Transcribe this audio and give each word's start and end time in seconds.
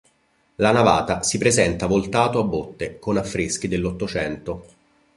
La 0.55 0.71
navata 0.71 1.21
si 1.21 1.37
presenta 1.37 1.85
voltato 1.85 2.39
a 2.39 2.43
botte, 2.43 2.97
con 2.97 3.17
affreschi 3.17 3.67
dell'Ottocento. 3.67 4.65